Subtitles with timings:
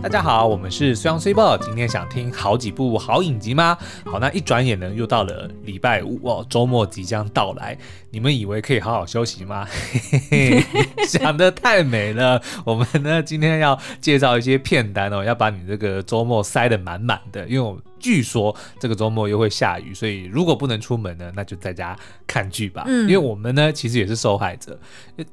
[0.00, 1.58] 大家好，我们是虽阳虽报。
[1.58, 3.76] 今天想听好几部好影集吗？
[4.04, 7.76] 好，那一转眼呢，又到了礼拜五哦，周末即将到来。
[8.10, 9.66] 你们以为可以好好休息吗？
[9.66, 12.40] 嘿嘿嘿，想得太美了。
[12.64, 17.76] 我们呢，今天要介绍一些片单哦，要把你这个周末塞得满满的，因为我。
[17.98, 22.84] 据说这个周末又会下雨，所以如果不能出门呢，那就在家看剧吧。
[22.86, 24.78] 嗯，因为我们呢，其实也是受害者。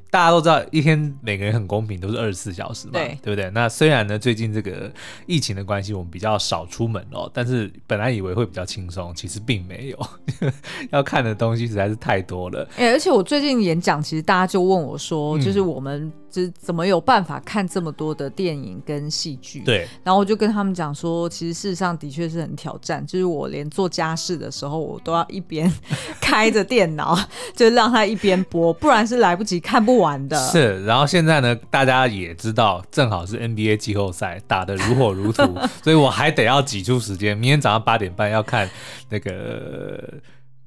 [0.10, 3.50] 大家都知道，一天每个人很公平，都是二十四小时嘛，对，不对？
[3.52, 4.92] 那虽然呢，最近这个
[5.26, 10.08] 疫情的关系，我们比较少出门哦，但是本来以为会比较轻松，其实并没有。
[10.92, 12.68] 要看的东西实在是太多了。
[12.78, 16.12] 哎、欸，而且我最近演讲，其实大家就问我说，就是我们。
[16.44, 19.62] 是怎么有办法看这么多的电影跟戏剧？
[19.62, 25.72] 对，然后我就跟他们讲说，其实事实上的确是很挑战，就是我连做家事的时候，我都要一边
[26.20, 27.18] 开着电脑，
[27.56, 30.38] 就让他一边播，不然是来不及看不完的。
[30.50, 35.50] 是，然后现在呢，大家也知道，正好是 NBA 季后赛打得如火如荼，
[35.82, 38.70] 所以我还得要挤出时间，明天早上八点半要看
[39.10, 40.14] 那个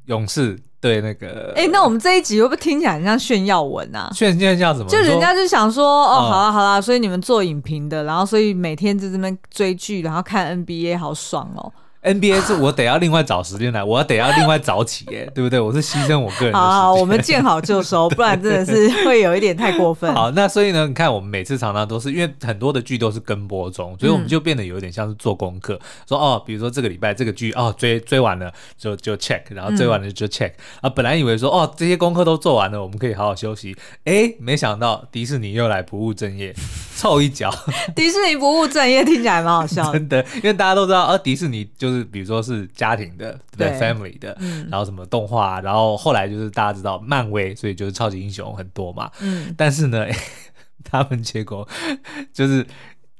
[0.08, 0.58] 勇士。
[0.80, 4.08] 对那个，哎、欸，那我们这一集会不会听起来很像炫耀文啊？
[4.14, 4.86] 炫炫耀什么？
[4.86, 11.72] 就人家就想说，哦，哦好啦好啦，所以你们做影评的，然后所以每天在这边追剧，然后看 NBA，好爽哦。
[12.02, 15.58] NBA 是我得要另外找时间来，我要得要另外早起，耶， 对不对？
[15.58, 16.52] 我是牺牲我个人的时间。
[16.52, 20.14] 好，好，我们见好就收， 不然真的是会有一点太过分。
[20.14, 30.88] 好，那所以呢，你看我们每次常常都是因为很多的剧都是跟播中，所以我们就变得有点像是做功课，嗯、说哦，比如说这个礼拜这个剧哦追追完了就就 check，然后追完了就 check、嗯、啊。
[30.88, 36.54] 本来以为说哦这些功课都做完了，我们可以好好休息，哎，没想到迪士尼又来不务正业，
[36.98, 37.50] 凑一脚。
[37.94, 42.68] 迪士尼不务正业听起来蛮好笑的， 真的，因为大家都知道，呃，迪士尼就是比如说是。
[42.74, 50.06] 家庭的对，对 family 的，嗯，然后什么动画，然后后来就是大家知道漫威，所以就是超级英雄很多嘛，嗯，但是呢，
[50.84, 51.68] 他们结果
[52.32, 52.64] 就是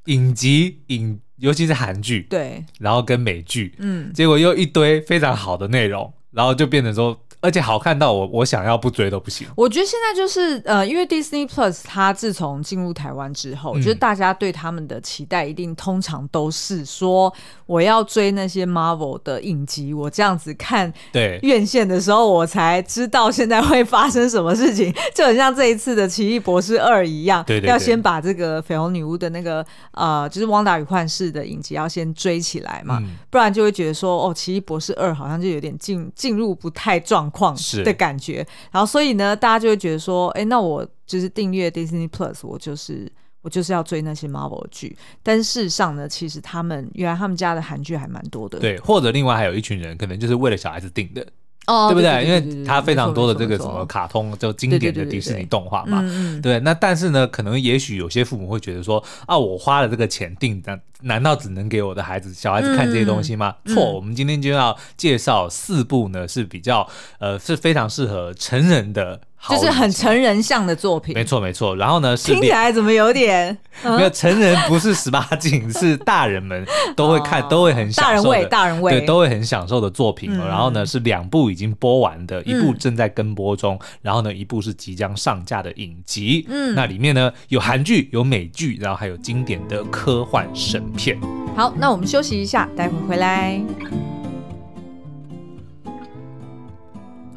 [0.05, 7.19] 影集影，尤其是韩剧，对，然后跟美剧，嗯，结果又一堆非常好的内容，然后就变成说。
[7.41, 9.47] 而且好看到我，我想要不追都不行。
[9.57, 17.33] 我觉得现在就是呃，因为 Disney Plus 它自从进入台湾之后，嗯，就是大家对他们的期待一定通常都是说，
[17.67, 21.39] 我要追那些 Marvel 的影集，我这样子看对。
[21.43, 37.28] 院线的时候，我才知道现在会发生什么事情， 就很像这一次的《奇异博士二》一样，对，对，对，要先把这个绯红女巫的那个呃，就是《汪达与幻视》的影集要先追起来嘛，嗯，不然就会觉得说，哦，《奇异博士二》好像就有点进进入不太状。
[37.31, 43.11] 况的感觉，然后所以呢，大家就会觉得说，哎，那我就是订阅 Disney Plus，我就是
[43.43, 44.97] 我就是要追那些 Marvel 剧。
[45.23, 51.27] 但事实上呢，其实他们原来他们家的韩剧还蛮多的，对，或者另外还有一群人，可能就是为了小孩子订的。
[51.69, 52.25] 哦，对不对？
[52.25, 56.03] 因为它非常多的这个什么卡通，就经典的迪士尼动画嘛。
[56.43, 63.55] 对，那但是呢，可能也许有些父母会觉得说，啊，我花了这个钱订，的难道只能给我的孩子、小孩子看这些东西吗？
[63.67, 69.21] 嗯、错，我们今天就要介绍四部呢，是比较呃是非常适合成人的。
[69.49, 71.77] 就是很成人向的作品，没错没错。
[71.77, 76.67] 然后呢，听起来怎么有点、 嗯、没有成人不是十八禁，是大人们
[76.97, 78.09] 都会 看，哦、都会很享受。
[78.09, 80.31] 大人味，大人味，对，都会很享受的作品。
[80.33, 86.45] 嗯、然后呢，是两部已经播完的，一部正在跟播中，嗯、然后呢，一部是即将上架的影集。
[86.49, 91.17] 嗯，那里面呢有韩剧，有美剧，然后还有经典的科幻神片。
[91.57, 93.61] 好，那我们休息一下，待会回来。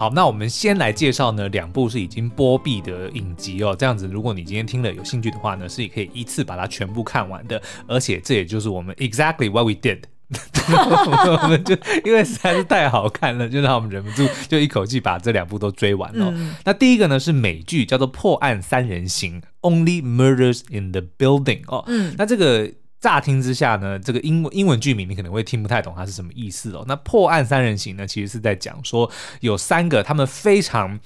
[0.02, 3.76] 好，那我们先来介绍呢两部是已经播毕的影集哦。
[3.78, 7.62] 这样子，如果你今天听了有兴趣的话呢，是可以一次把它全部看完的。
[7.86, 10.00] 而且这也就是我们 exactly what we did，
[11.44, 16.34] 我们就因为实在是太好看了，就让我们忍不住就一口气把这两部都追完了。
[16.36, 21.84] 嗯、那第一个呢是美剧，叫做《破案三人行》（Only Murders in the Building） 哦。
[21.86, 22.72] 嗯，那这个。
[23.02, 26.86] 乍听之下呢，这个英文英文剧名你可能会听不太懂它是什么意思哦。
[26.88, 31.00] 那破案三人行呢，其实是在讲说有三个他们非常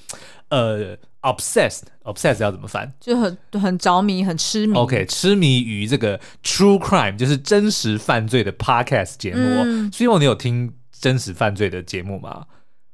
[0.49, 2.93] 呃 obsessed obsessed 要怎么翻？
[2.99, 4.75] 就很很着迷，很痴迷。
[4.77, 9.41] OK，痴迷于这个 true crime，就是真实犯罪的 podcast 节目。
[9.63, 12.45] 嗯，所以你有听真实犯罪的节目吗？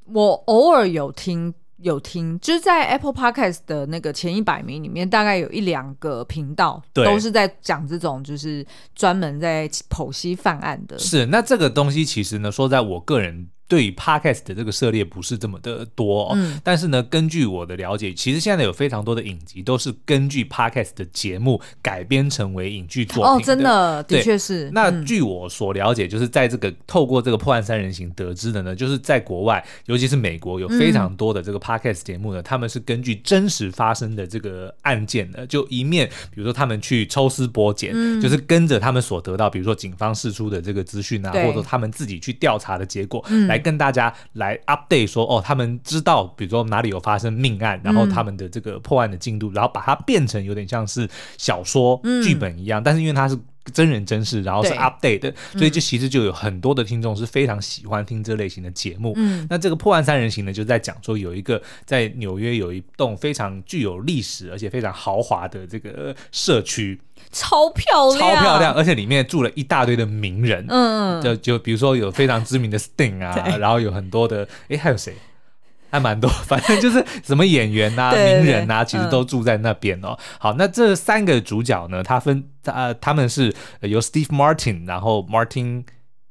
[0.06, 1.54] 我偶尔有听。
[1.82, 10.98] 有听，就是在 Apple Podcast 的那个前一百名里面，大概有一两个频道都是在讲这种，就是专门在剖析犯案的。
[10.98, 16.34] 是，那这个东西其实呢，说在我个人对于 podcast 的这个涉猎不是这么的多哦。
[16.36, 23.32] 嗯、但是呢，根据我的了解，其实现在有非常多的影集都是根据 podcast 的节目改编成为影剧作品的。
[23.32, 24.70] 哦，真的，的确是。
[24.72, 53.38] 那据我所了解，就是在这个透过这个破案三人行得知的呢，就是在国外，尤其是美国，有非常多的这个 podcast 节目呢，他们是根据真实发生的这个案件呢，就一面，比如说他们去抽丝剥茧，就是跟着他们所得到，比如说警方释出的这个资讯啊，或者他们自己去调查的结果，来跟大家来 update 说，哦，他们知道，比如说哪里有发生命案，然后他们的这个破案的进度，然后把它变成有点像是小说剧本一样，但是因为它是。
[53.74, 59.14] 真人真事，然后是 update 的，所以这其实就有很多的听众是非常喜欢听这类型的节目。
[59.16, 67.00] 嗯，那这个破案三人行呢，就在讲说有一个在纽约有一栋非常具有历史而且非常豪华的这个社区，
[67.32, 70.66] 超漂亮，超漂亮，而且里面住了一大堆的名人。
[70.68, 75.14] 嗯，就就比如说有非常知名的 Sting 啊，然后有很多的，哎，还有谁？
[75.92, 80.18] 还蛮多， 反正就是什么演员呐、名人呐、啊，其实都住在那边哦。
[80.18, 85.84] 嗯、好，那这三个主角呢，他分呃，他们是由 Steve Martin，然后 Martin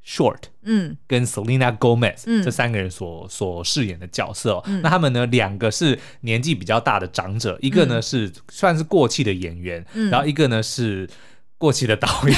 [0.05, 4.63] Short，嗯，跟 Selena Gomez，嗯，这三个人所所饰演的角色哦。
[4.67, 11.09] 嗯、那他们呢，两个是年纪比较大的长者，一个呢是算是过气的演员，嗯、然后一个呢是。
[11.61, 12.35] 过气的导演，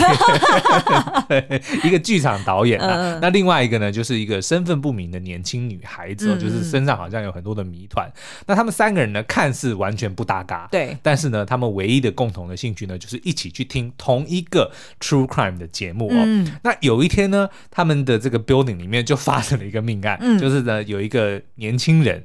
[1.28, 2.96] 对，一个剧场导演啊。
[2.96, 8.12] 嗯、那另外一个呢，就是一个身份不明的年轻女孩子，嗯、就是身上好像有很多的谜团。
[8.48, 10.98] 那他们三个人呢，看似完全不搭嘎，对。
[11.04, 16.16] 但是呢，他们唯一的共同的兴趣呢，就是一起去听同一个 true crime 的节目哦。
[16.16, 22.24] 嗯、那有一天呢，他们的这个 building 里面就发生了一个命案，嗯、就是呢，有一个年轻人。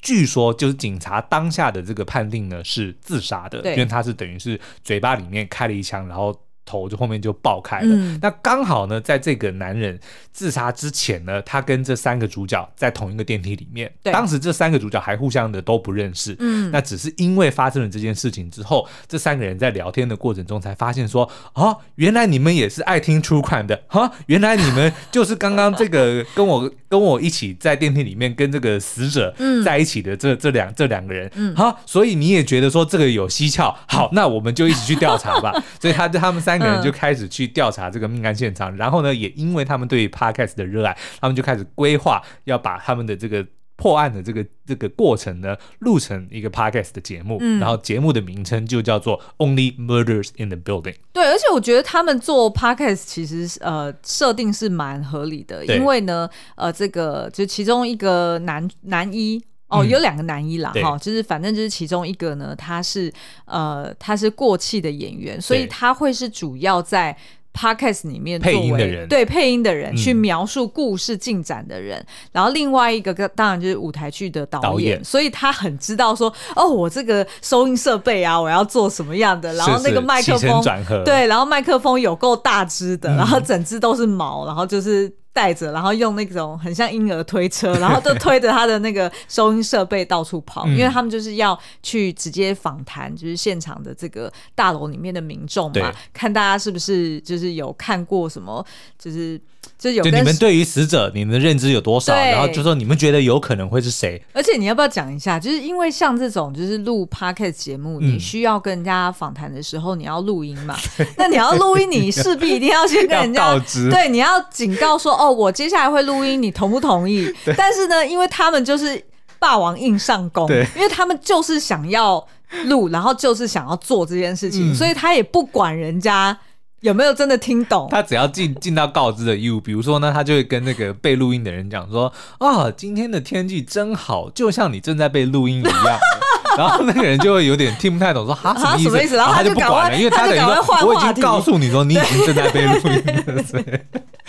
[0.00, 6.34] 据说就是警察当下的这个判定呢是自杀的，因为他是等于是嘴巴里面开了一枪，然后。
[6.70, 7.86] 头就后面就爆开了。
[7.88, 9.98] 嗯、那刚好呢，在这个男人
[10.34, 13.90] 自杀之前呢，他跟这三个主角在同一个电梯里面。
[14.02, 16.36] 对当时这三个主角还互相的都不认识。
[16.40, 16.70] 嗯。
[16.70, 24.12] 那只是因为发生了这件事情之后，这三个人在聊天的过程中才发现说：哦，原来你们也是爱听 True Crime 的哈！
[24.26, 31.30] 原来你们就是刚刚这个跟我跟我一起在电梯里面跟这个死者在一起的这、嗯、这两这两个人。
[31.36, 31.56] 嗯。
[31.56, 33.74] 好，所以你也觉得说这个有蹊跷。
[33.86, 35.50] 好，那我们就一起去调查吧。
[35.80, 36.58] 所以他他们三。
[36.58, 43.46] 个人就开始去调查这个命案现场，嗯、然后呢，也因为他们对 podcast 的热爱，他们就开始规划要把他们的这个
[43.78, 50.96] 破案的这个这个过程呢录成一个 podcast 的节目，嗯、然后节目的名称就叫做 Only Murders in the Building。
[51.14, 59.42] 对，而且我觉得他们做 podcast 其实呃设定是蛮合理的，因为呢呃这个就其中一个男男一。
[59.70, 63.12] 哦，有两个男一啦，哈、嗯，就是反正就是其中一个呢，他是
[63.44, 67.14] 呃，他是过气的演员，所以他会是主要在
[67.58, 71.98] podcast 里面作为配音的人，对配音的人去描述故事进展的人。
[71.98, 80.62] 嗯、然后另外一个当然就是舞台剧的导演，所以他很知道说，哦，我这个收音设备啊，我要做什么样的，然后那个麦克风，
[81.04, 85.12] 对，然后麦克风有够大只的，嗯、然后整只都是毛，然后就是。
[85.38, 98.66] 带着，然后用那种很像婴儿推车， 然后就推着他的那个收音设备到处跑，因为他们就是要去直接访谈，就是现场的这个大楼里面的民众嘛，看大家是不是就是有看过什么，
[98.98, 99.40] 就是。
[99.78, 102.12] 就有就你们对于死者你们的认知有多少？
[102.12, 104.20] 然后就说你们觉得有可能会是谁？
[104.32, 105.38] 而且你要不要讲一下？
[105.38, 110.76] 就是因为像这种就是录 podcast 节目，嗯、你需要跟人家访谈的时候，你要录音嘛？
[111.16, 117.32] 那你要录音，你势必一定要先跟人家告知，对，你要警告说哦，我接下来会录音，你同不同意？
[117.56, 119.00] 但是呢，因为他们就是
[119.38, 122.26] 霸王硬上弓，因为他们就是想要
[122.64, 126.36] 录，然后就是想要做这件事情，嗯、所以他也不管人家。
[126.80, 127.88] 有没有真的听懂？
[127.90, 135.98] 他只要尽尽到告知的义务，比如说呢，他就会跟那个被录音的人讲说：“啊，今天的天气真好，就像你正在被录音一样。
[136.56, 143.42] ”然后那个人就会有点听不太懂，说：“哈，什么意思？”啊、意思然后他就不管了，因为他等于说我已经告诉你说你已经正在被录音了。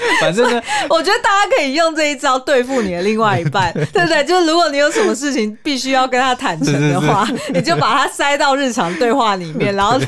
[0.09, 4.23] 对 反正呢， 我觉得大家可以用这一招对付你的另外一半， 对不对？
[4.25, 9.99] 就是如果你有什么事情必须要跟他坦诚的话，是是是你就把它塞到日常对话里面，然后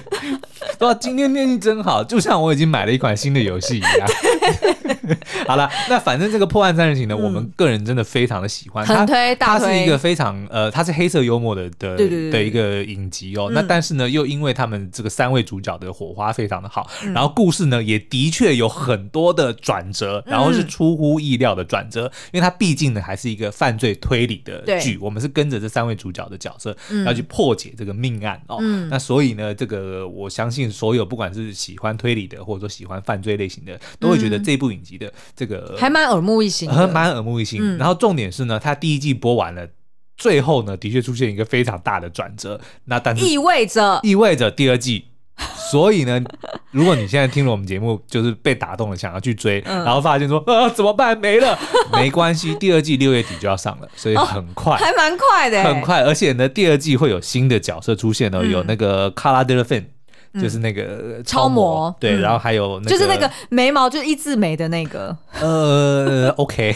[0.79, 4.08] 哇今天天气真好，就像我已经买了一款新的游戏一样。
[5.48, 11.98] 好了，那反正这个破案三人行呢，嗯、我们个人真的非常的喜欢，很推，它它是一个非常呃，它是黑色幽默的的
[12.29, 13.48] 的一个影集哦。
[13.50, 28.58] 嗯、那但是呢，又因为他们这个三位主角的火花非常的好，嗯、然后故事呢也的确有很多的转折，然后是出乎意料的转折，嗯、因为它毕竟呢还是一个犯罪推理的剧，我们是跟着这三位主角的角色要去破解这个命案哦。
[28.62, 30.51] 嗯、那所以呢，这个我相。
[30.51, 37.60] 信所有不管是喜欢推理的，或者说喜欢犯罪类型的，都会觉得这部影集的这个、嗯、还蛮耳目一新，还蛮耳目一新。
[37.62, 39.68] 嗯、然后重点是呢，它第一季播完了，
[40.18, 45.06] 最后呢的确出现一个非常大的转折，那但是意味着意味着第二季。
[45.72, 46.22] 所以呢，
[46.70, 51.18] 如果你现在听了我们节目，就是被打动了，想要去追，嗯、然后发现说啊怎么办？
[51.18, 51.58] 没了，
[51.94, 59.86] 没关系，第二季六月底就要上了，所以很快，哦、还蛮快的，很快，而且呢，第二季会有新的角色出现哦，嗯、有那个 Cara Delevingne
[60.40, 66.74] 就是那个超模，对，然后还有那个就是那个眉毛就一字眉的那个，呃，OK，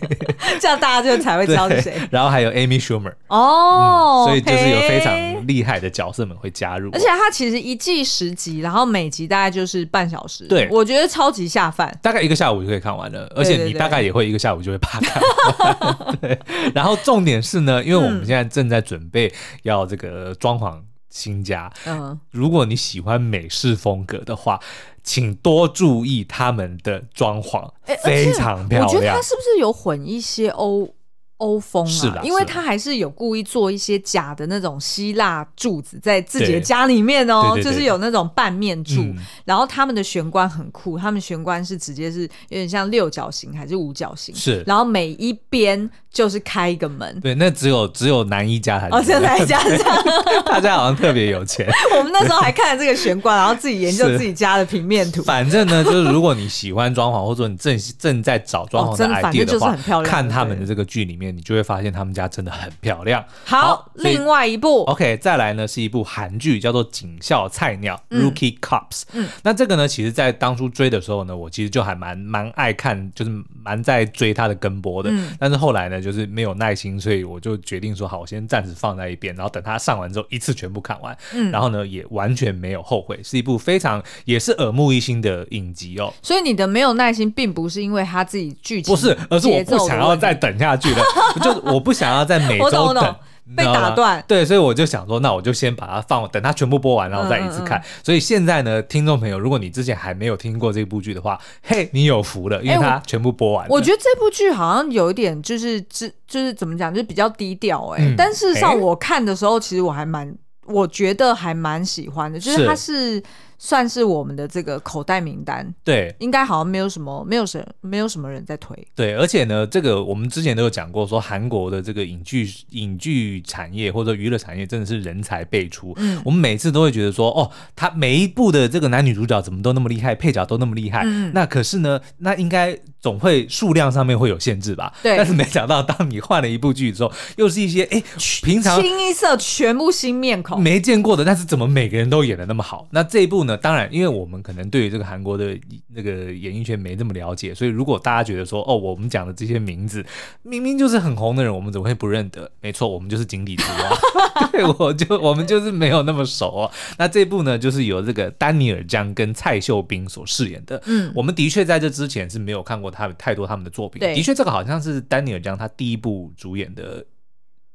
[0.60, 1.94] 这样大家就才会知道是谁。
[2.10, 6.90] 然后还有 Amy Schumer，哦，所以就是有非常厉害的角色们会加入。
[6.92, 13.26] 而且它其实一季十集，然后每集大概就是半小时，对，我觉得超级下饭，大概一个下午就可以看完了。
[13.34, 16.16] 而且你大概也会一个下午就会把它看完。
[16.20, 16.38] 对，
[16.74, 20.78] 然后重点是呢，因为我们现在正在准备要这个装潢。
[21.10, 24.60] 新家，嗯，如果你喜欢美式风格的话，
[25.02, 27.70] 请多注意他们的装潢，
[28.04, 28.88] 非常漂亮。
[28.88, 30.94] 我觉得它是不是有混一些欧？
[31.38, 39.14] 欧风啊，是，因为他还是有故意做一些假的那种希腊柱子在自己的家里面哦，就是有那种半面柱，嗯、
[39.44, 49.62] 然后他们的玄关很酷，他们玄关是直接是有点像六角形还是五角形，是，然后每一边就是开一个门，对，那只有只有男一家才哦，只有男一家？
[49.62, 50.04] 这样，
[50.44, 51.68] 大家好像特别有钱。
[51.96, 55.22] 我们那时候还看了这个玄关，然后自己研究 自己家的平面图。
[55.22, 61.27] 反正呢，就是如果你喜欢装潢，或者说你正正在找装潢的 idea 的话，哦、看他们的这个剧里面。
[61.30, 63.24] 你就会发现他们家真的很漂亮。
[63.44, 69.02] 好，好另外一部，OK，再来呢是一部韩剧，叫做《警校菜鸟》（Rookie Cops）。
[69.12, 73.30] 嗯，那这个呢，其实在当初追的时候呢，我其实就还蛮蛮爱看，就是
[73.62, 75.10] 蛮在追他的跟播的。
[75.10, 81.16] 嗯，但是后来呢，就是没有耐心，所以我就决定说，好，我先暂时放在一边，然后等他上完之后一次全部看完。
[81.34, 86.12] 嗯，然后呢，也完全没有后悔，是一部非常也是耳目一新的影集哦。
[86.22, 91.02] 所以你的没有耐心，并不是因为他自己剧情，不是，而是我不想要再等下去了。
[91.42, 93.14] 就我不想要在每周等
[93.56, 97.82] 被打断，对，所以我就想说，那我就先把它放，等它全部播完，然后再一次看。
[98.04, 103.66] 所以现在呢，听众朋友，如果你之前还没有听过这部剧的话，嘿，你有福了，因为它全部播完。
[103.70, 108.14] 我觉得这部剧好像有一点就是，就是就是怎么讲，就是比较低调哎。
[108.18, 110.30] 但事实上，我看的时候，其实我还蛮，
[110.66, 113.22] 我觉得还蛮喜欢的，就是它是。
[113.58, 118.76] 算是我们的这个口袋名单，对，应该好像没有什么，没有什，没有什么人在推。
[118.94, 125.92] 对，而且呢，这个我们之前都有讲过，说韩国的这个影剧影剧产业或者娱乐产业真的是人才辈出。
[125.96, 131.02] 嗯，我们每次都会觉得说，哦，他每一部的这个男女主角怎么都那么厉害，配角都那么厉害。
[131.04, 134.92] 嗯，那可是呢，那应该总会数量上面会有限制吧？
[135.02, 135.16] 对。
[135.16, 138.00] 但是没想到，当你换了一部剧之后，又是一些哎，
[138.42, 142.86] 平常清一色全部新面孔，没见过的，但是怎么每个人都演的那么好？
[142.90, 143.38] 那这一部。
[143.48, 145.58] 呢当然，因为我们可能对于这个韩国的
[145.94, 150.04] 那个演艺圈没那么了解，所以如果大家觉得说，哦，我们讲的这些名字
[150.42, 152.50] 明明就是很红的人，我们怎么会不认得？
[152.60, 154.48] 没错，我们就是井底之蛙。
[154.52, 156.70] 对，我就我们就是没有那么熟哦。
[156.98, 160.82] 那这部呢，就是由这个丹尼尔江跟蔡秀彬所饰演的。
[160.86, 164.00] 嗯，我们的确在这之前是没有看过他们太多他们的作品。
[164.00, 167.04] 对的确，这个好像是丹尼尔江他第一部主演的。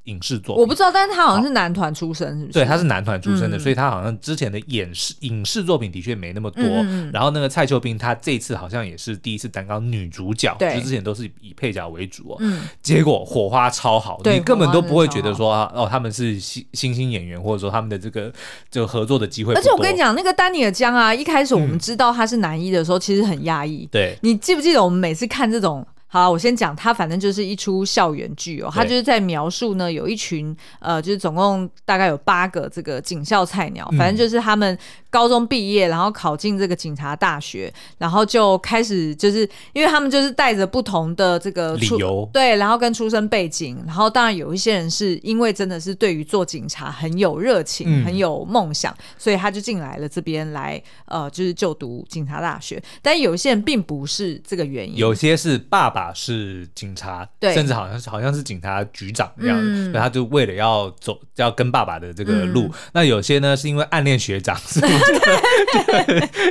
[0.05, 2.53] 影视作品我不知道，但是他好像是男团出身，是不是？
[2.53, 6.63] 对，他是男团出身的，嗯、所以他好像之前的演视影视作品的确没那么多。
[6.63, 12.37] 嗯、然后那个蔡秀彬，他这次好像也是第一次担纲女主角，对就之前都是以配角为主哦。
[12.39, 18.31] 嗯、结果火花超好，你根本都不会觉得说哦，他们是新新星演员，或者说他们的这个
[18.69, 19.53] 这个合作的机会。
[19.53, 23.87] 而且我跟你讲，那个丹尼尔江啊，一开始我们知道他是男一的时候，嗯、其实很压抑。
[23.91, 25.85] 对，你记不记得我们每次看这种？
[26.13, 34.77] 好，我先讲，它反正就是一出校园剧哦，它就是在描述呢，有一群呃，就是总共大概有八个这个警校菜鸟，反正就是他们
[35.09, 39.39] 高中毕业，然后考进这个警察大学，然后就开始就是
[39.73, 56.02] 因为他们就是带着不同的这个理由，对，然后跟出身背景，然后当然有一些人是因为真的是对于做警察很有热情，嗯、很有梦想，所以他就进来了这边来呃，就是就读警察大学，但有一些人并不是这个原因，有些是爸爸。
[56.11, 62.63] 是警察，对，甚至好像是好像是警察局长这样子，嗯、所以他就为了要走，要跟爸爸的这个路。
[62.63, 64.91] 嗯、那有些呢是因为暗恋学长，所以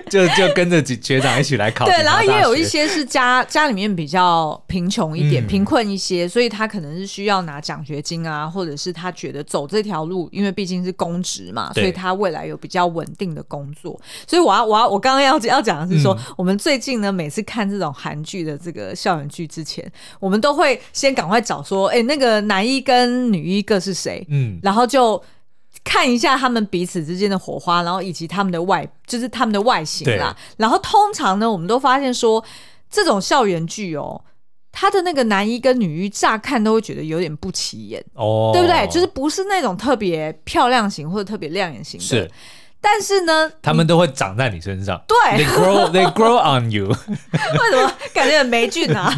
[0.09, 1.87] 就 就， 就跟着学长一起来考。
[1.87, 14.01] 对，然后也有一些是家家里面比较贫穷一点，贫、嗯、困一些，所以他可能是需要拿奖学金啊，或者是他觉得走这条路，因为毕竟是公职嘛，所以他未来有比较稳定的工作。
[14.27, 24.27] 所以我要我要我刚刚要要讲的是说，嗯、我们最近呢每次看这种韩剧的这个校园剧之前，我们都会先赶快找说，哎、欸，那个男一跟女一各是谁？
[24.29, 25.23] 嗯，然后就
[25.85, 30.37] 看一下他们彼此之间的火花，然后以及他们的外，就是他们的外形啦。
[30.57, 32.43] 然后通常呢，我们都发现说，
[32.91, 34.23] 这种校园剧哦，
[34.71, 38.87] 他的那个男一跟女一乍看都会觉得有点不起眼哦，对不对？
[38.89, 42.31] 就是不是那种特别漂亮型或者特别亮眼型的。
[42.83, 42.89] 是。
[42.93, 45.01] 但是呢，他们都会长在你身上。
[45.07, 46.89] 对，they grow, they grow on you。
[46.89, 49.15] 为什么感觉很霉菌啊？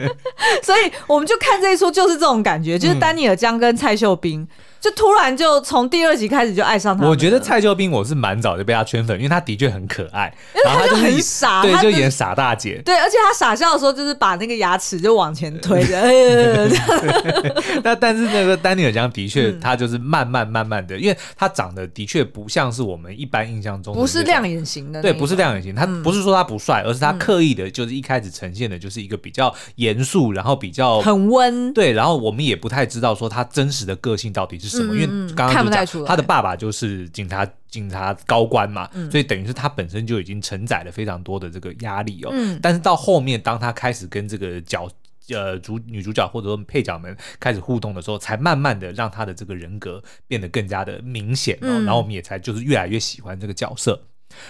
[0.64, 4.48] 所以我们就看这一出，就是这种感觉，就是丹尼尔江跟蔡秀彬。
[4.82, 7.06] 就突然就从第二集开始就爱上他。
[7.06, 10.34] 我觉得蔡秀彬我是蛮早就被他圈粉，因为他的确很可爱，
[10.64, 12.82] 然后他就很傻，对，就演傻大姐。
[12.84, 16.02] 对，而且他傻笑的时候就是把那个牙齿就往前推着。
[17.84, 25.72] 那 但是那个丹尼尔江的确，他就是慢慢慢慢的，因为他长得的确不像是我们一般印象中不是亮眼型的，对，不是亮眼型。
[25.72, 31.72] 他不是说他不帅，而是他刻意的，就是一开始呈现的就是一个比较严肃，然后比较很温。
[31.72, 35.52] 对，然后我们也不太知道说他真实的个性到底是什么，因为刚。
[35.52, 42.30] 刚就讲，他的爸爸就是警察，警察高官嘛，嗯、所以等于是他本身就已经承载了非常多的这个压力哦。
[42.32, 44.88] 嗯、但是到后面，当他开始跟这个角
[45.28, 51.68] 呃主女主角或者说配角们开始互动的时候，才慢慢的让他的这个人格变得更加的明显哦。
[51.68, 54.00] 嗯、然后我们也才就是越来越喜欢这个角色。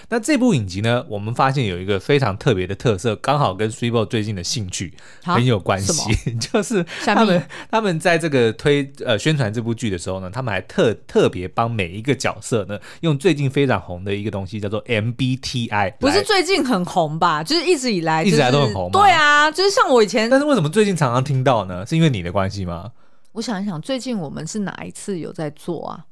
[0.09, 17.43] 那这部影集呢，我们发现有一个非常特别的特色，刚好跟 Sweebo 最近的兴趣很有关系， 就是他们他们在这个推呃宣传这部剧的时候呢，他们还特特别帮每一个角色呢，用最近非常红的一个东西叫做 MBTI，不是最近很红吧？
[17.43, 18.91] 就是一直以来、就是、一直以来都很红。
[18.91, 21.85] 对啊，就是像我以前，但是为什么最近常常听到呢？
[21.85, 22.91] 是因为你的关系吗？
[23.33, 26.05] 我想一想，最近我们是哪一次有在做啊？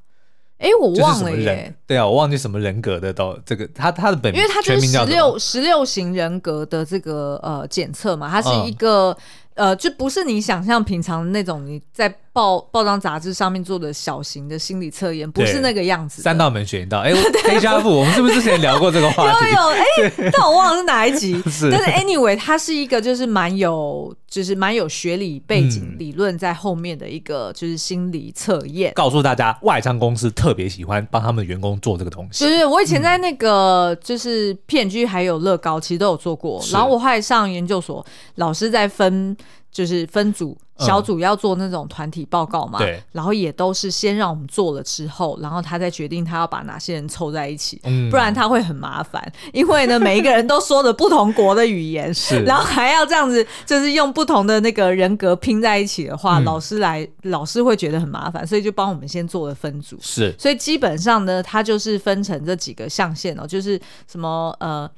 [0.62, 1.74] 哎，我忘了耶。
[1.86, 9.10] 对啊，我忘记什么人格的都这个，他他的本名，因为他就是十六十六型人格的这个呃检测嘛，它是一个。
[9.10, 9.16] 嗯
[9.54, 16.22] 呃，就不是你想象平常的那种你在报报章杂志上面做的小型的心理测验，不是那个样子。
[16.22, 17.12] 三道门选一道，哎，
[17.44, 19.46] 黑加富， 我们是不是之前聊过这个话题？
[19.50, 21.40] 有 有，哎，但我忘了是哪一集。
[21.50, 28.94] 是，但是 anyway，它是一个就是蛮有，就是蛮有学理背景理论在后面的一个就是心理测验。
[28.94, 32.46] 告诉大家，外商公司特别喜欢帮他们员工做这个东西。
[32.46, 36.64] 就是我以前在那个就是 P&G 还有乐高，其实都有做过。
[36.72, 38.04] 然后我后来上研究所，
[38.36, 39.36] 老师在分。
[39.72, 42.78] 就是分组小组要做那种团体报告嘛，
[43.12, 63.80] 然后也都是先让我们做了之后，然后他再决定他要把哪些人凑在一起，嗯、不然他会很麻烦， 因为呢每一个人都说的不同国的语言，是，然后还要这样子，就是用不同的那个人格拼在一起的话，嗯、老师来老师会觉得很麻烦，所以就帮我们先做了分组，是，所以基本上呢，他就是分成这几个象限哦，就是
[64.10, 64.90] 什么呃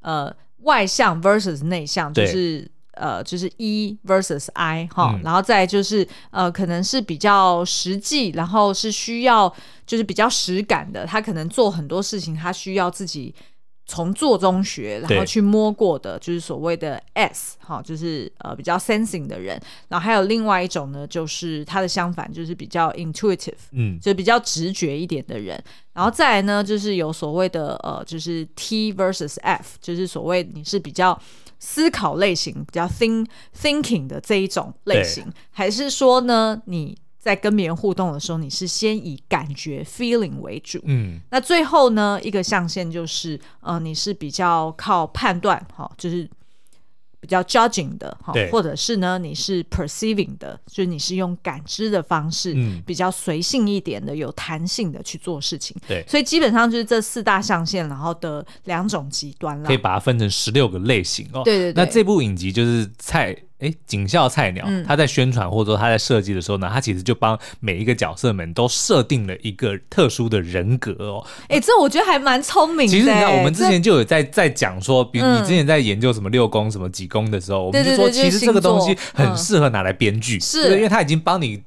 [0.00, 0.32] 呃
[0.62, 2.70] 外向 versus 内向，就是。
[2.96, 9.52] 呃，就是 E versus I 哈，嗯、然后再就是呃，可能是比较实际，然后是需要
[9.86, 13.34] 就是比较实感的，他可能做很多事情，他需要自己
[13.84, 19.60] 从做中学，然后去摸过的，就是所谓的 S 哈，就是呃比较 sensing 的人。
[19.88, 25.62] 然后还有另外一种呢，就是他的相反，就是比较 intuitive，嗯，就比较直觉一点的人。
[25.92, 31.20] 然后再来呢，就是有所谓的呃，就是 T versus F，就是所谓你是比较。
[31.58, 40.80] 思考类型比较 think thinking 的这一种类型，对还是说呢，你在跟别人互动的时候，你是先以感觉 feeling 为主？
[40.84, 46.28] 嗯，那最后呢，一个象限就是呃，你是比较靠判断，哈，就是。
[47.26, 55.76] 比较 judging 的哈，或者是呢，你是 perceiving 的，就是你是用感知的方式，嗯，比较随性一点的，有弹性的去做事情。
[55.88, 59.66] 对，所以基本上就是这四大象限，然后的两种极端了。
[59.66, 61.42] 可以把它分成十六个类型哦。
[61.44, 61.84] 对对对。
[61.84, 63.36] 那这部影集就是菜。
[63.58, 71.26] 哎，警校菜鸟，他在宣传或者说他在设计的时候呢，他其实就帮每一个角色们都设定了一个特殊的人格哦。
[71.48, 72.88] 哎，这我觉得还蛮聪明的。
[72.88, 81.62] 其实你看，我们之前就有在在讲说，比如你之前在研究什么六宫、什么几宫的时候，我们就说其实这个东西很适合拿来编剧，是因为他已经帮你。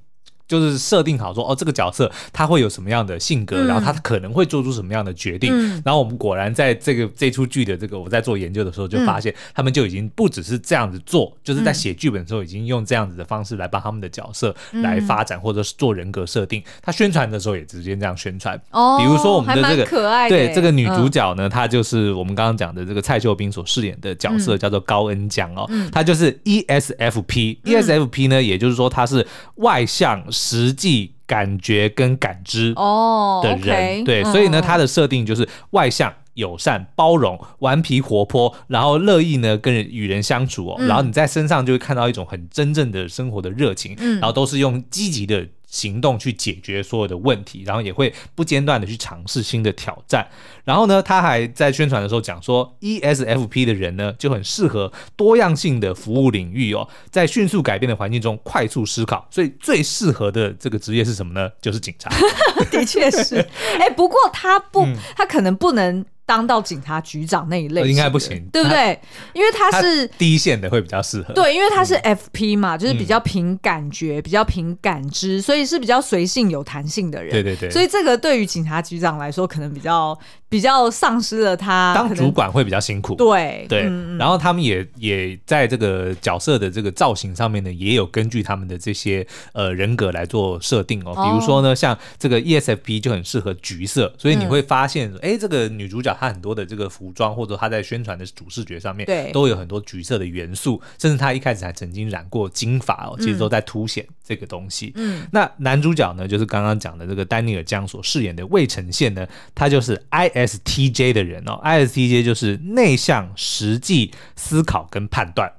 [0.50, 5.52] 就是设定好说哦，这个角色他会有什么样的性格，嗯、然后他可能会做出什么样的决定。
[5.54, 16.64] 嗯、然后我们果然在这个这出剧的这个我在做研究的时候，就发现他们就已经不只是这样子做，嗯、就是在写剧本的时候已经用这样子的方式来帮他们的角色来发展，嗯、或者是做人格设定。
[16.82, 18.60] 他宣传的时候也直接这样宣传。
[18.72, 25.68] 哦，比如说我们的这个可爱对这个女主角呢，她就是我们刚刚讲的这个蔡秀彬所饰演的角色，叫做高恩江哦。
[25.70, 29.24] 嗯、她就是 ESFP，ESFP、嗯、ESFP 呢，也就是说她是
[29.58, 30.20] 外向。
[30.40, 34.06] 实际感觉跟感知哦的人，oh.
[34.06, 36.14] 对，所以呢，他的设定就是外向。
[36.36, 40.76] 友善、包容、顽皮、活泼，然后乐意呢跟人与人相处哦。
[40.80, 50.28] 嗯、然后你在身上就会看到一种很真正的生活的热情，嗯、然后都是用积极的行动去解决所有的问题，然后也会不间断的去尝试新的挑战。
[50.66, 61.50] 然后呢，他还在宣传的时候讲说，ESFP 的人呢就很适合多样性的服务领域哦，在迅速改变的环境中快速思考，所以最适合的这个职业是什么呢？
[61.62, 62.10] 就是警察。
[62.72, 63.38] 的确是，
[63.80, 66.06] 哎、欸，不过他不，嗯、他可能不能。
[66.30, 69.00] 当到警察局长那一类，应该不行，对不对？
[69.34, 71.34] 因为他是他第一线的，会比较适合。
[71.34, 77.32] 对，因为他是 FP 嘛，嗯、就是比较凭感觉、嗯、比较凭感知，所以是比较随性、有弹性的人。
[77.32, 77.72] 对对对。
[77.72, 80.16] 所以这个对于警察局长来说，可能比较
[80.50, 83.16] 比较丧失了他当主管会比较辛苦。
[83.16, 83.84] 对对。
[83.88, 91.14] 嗯、然后他们也也在这个角色的这个造型上面呢，也有根据他们的这些呃人格来做设定哦。
[91.16, 96.10] 比如说呢，哦、像这个 ESFP 就很适合橘色，所以你会发现，哎、嗯，这个女主角。
[96.20, 104.92] 她很多的这个服装，或者她在宣传的主视觉上面，对，都有很多橘色的元素，甚至她一开始还曾经染过金发哦，其实都在凸显这个东西。
[104.96, 110.02] 嗯，那男主角呢，就是刚刚讲的这个丹尼尔江所饰演的魏承宪呢，他就是
[110.48, 115.52] ISTJ 的人哦，ISTJ 就是内向、实际、思考跟判断。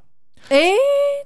[0.48, 0.58] 哎，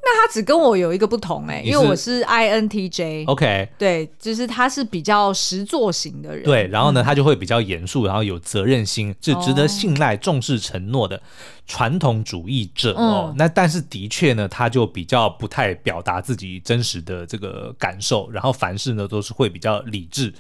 [0.05, 3.25] 那他只跟我有一个不同哎，因为我是 INTJ。
[3.27, 6.45] OK，对，就是他是比较实作型的人。
[6.45, 11.23] 对，然后呢，他就会比较严肃，然后有责任心，是值得信赖、重视承诺的
[11.67, 13.33] 传统主义者哦。
[13.39, 20.35] 那但是的确呢，他就比较不太表达自己真实的这个感受，然后凡事呢都是会比较理智。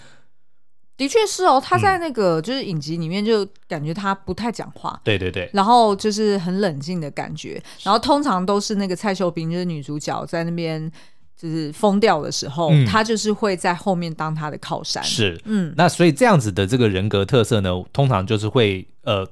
[0.97, 10.91] 的确是哦，他在那个就是影集里面就感觉他不太讲话，对对对，然后就是很冷静的感觉，然后通常都是那个蔡秀彬就是女主角在那边
[11.37, 19.27] 就是疯掉的时候，他就是会在后面当他的靠山，是，嗯，那所以这样子的这个人格特色呢，通常就是会呃。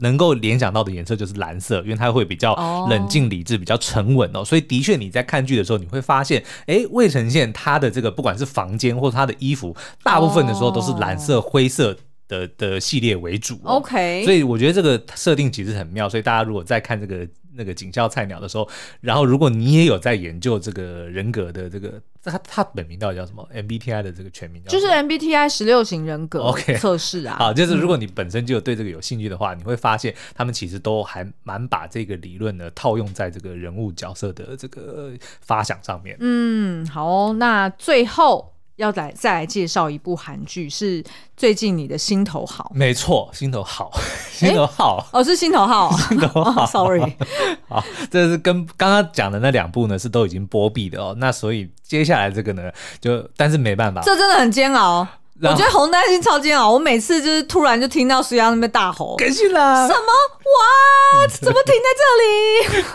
[0.00, 2.54] 能够联想到的颜色就是蓝色，因为它会比较
[2.88, 4.44] 冷静理智，比较沉稳哦。
[4.44, 11.96] 所以的确你在看剧的时候，你会发现，哎，魏晨宪他的这个不管是房间或者他的衣服，大部分的时候都是蓝色、灰色
[12.30, 13.60] 的的系列为主。
[13.64, 16.08] OK，所以我觉得这个设定其实很妙。
[16.08, 17.28] 所以大家如果在看这个。
[17.52, 18.66] 那个警校菜鸟的时候，
[19.00, 24.70] 然后如果你也有在研究这个人格的这个，他他本名到底叫什么？MBTI 的这个全名叫？
[24.70, 27.34] 就是 MBTI 十六型人格 OK 测试啊。
[27.36, 36.16] 好，就是如果你本身就有对这个有兴趣的话，嗯、你会发现他们其实都还蛮把这个理论呢套用在这个人物角色的这个发想上面。
[36.20, 38.49] 嗯，好、哦，那最后。
[38.80, 41.04] 要来再来介绍一部韩剧，是
[41.36, 42.72] 最近你的心头好。
[42.74, 43.92] 没错，心头好，
[44.32, 46.62] 心头好，哦，是心头好， 心头好。
[46.62, 47.16] Oh, sorry，
[47.68, 51.14] 好，这是跟刚刚讲的那两部呢，是都已经播毕的哦。
[51.18, 55.06] 那所以接下来这个呢，就但是没办法，这真的很煎熬。
[55.42, 60.12] 我觉得红丹心超煎熬，我每次就是突然就听到苏央那边大吼，更新了什么？
[60.50, 61.88] 哇，怎么停在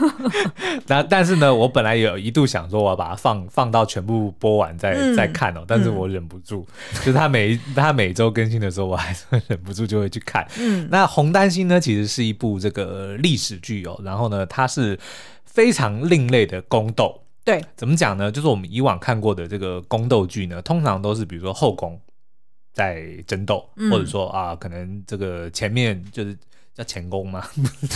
[0.06, 0.28] 这
[0.68, 0.82] 里？
[0.88, 10.46] 那但是呢，我本来有一度想说我要把它放放到全部播完再、嗯、再看哦，但是我忍不住，嗯、就是他每他每周更新的时候，我还是会忍不住就会去看。
[10.60, 15.00] 嗯，那红丹心呢，其实是一部这个历史剧哦，然后呢，它是
[15.46, 17.22] 非常另类的宫斗。
[17.44, 18.32] 对，怎么讲呢？
[18.32, 22.00] 就是我们以往看过的这个宫斗剧呢，通常都是比如说后宫。
[22.76, 26.38] 在争斗，或者说啊，可能这个前面就是
[26.76, 27.42] 叫前宫吗？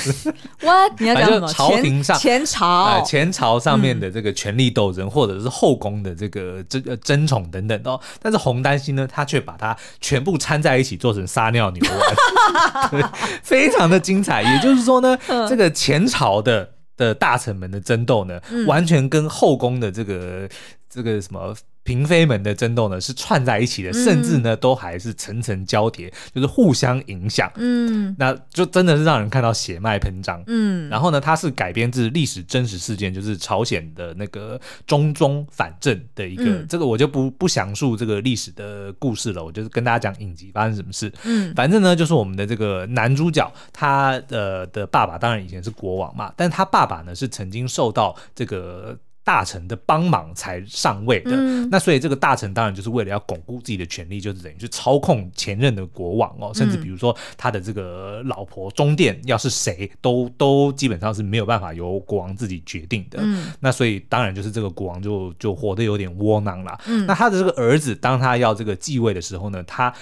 [0.64, 1.48] 哇，你要讲什么？
[1.50, 8.00] 朝廷上前朝，呃，前朝上面的这个权力斗争，嗯、或者是后宫的这个争争宠等等哦。
[8.22, 12.16] 但是洪丹心呢，他却把它全部掺在一起，做成撒尿牛丸，
[12.90, 13.04] 对，
[13.44, 14.42] 非常的精彩。
[14.42, 20.48] 也就是说呢，这个前朝的的大臣们的争斗呢，嗯、完全跟后宫的这个
[20.90, 21.54] 这个什么。
[21.90, 27.52] 嫔妃们的争斗呢，是串在一起的，甚至呢都还是层层交叠，就是互相影响。
[27.56, 30.44] 嗯，那就真的是让人看到血脉喷张。
[30.46, 41.12] 嗯，然后呢，它是改编自历史真实事件，就是朝鲜的那个中宗反正的一个，嗯、这个我就不不详述这个历史的故事了，我就是跟大家讲影集发生什么事。
[41.24, 48.96] 嗯，反正呢，就是我们的这个男主角，他的的爸爸当然以前是国王嘛，但是他爸爸呢是曾经受到这个。
[49.30, 63.20] 大臣的帮忙才上位的，嗯、那所以这个大臣当然就是为了要巩固自己的权力，就是等于去操控前任的国王哦，甚至比如说他的这个老婆中殿要是谁都都基本上是没有办法由国王自己决定的。
[63.22, 66.76] 嗯、那所以当然就是这个国王就就活得有点窝囊了。
[66.88, 69.94] 嗯、那他的这个儿子当他要这个继位的时候呢，他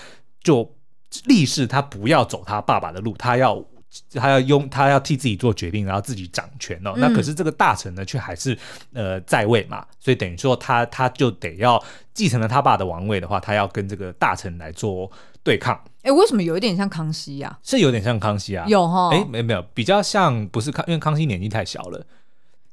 [0.42, 0.74] 就
[1.26, 3.62] 立誓他不要走他爸爸的路，他要。
[4.14, 6.94] 他要用，他要替自己做决定，然后自己掌权哦。
[6.96, 8.58] 嗯、那可是这个大臣呢，却还是
[8.94, 11.82] 呃在位嘛，所以等于说他他就得要
[12.14, 15.12] 继承了他爸的王位的话，他要跟这个大臣来做
[15.44, 15.76] 对抗。
[16.04, 17.60] 哎、欸，为什么有一点像康熙呀、啊？
[17.64, 19.12] 是有点像康熙啊，有哈齁？
[19.12, 22.06] 哎、欸，没没有，比较像不是康，因为康熙年纪太小了。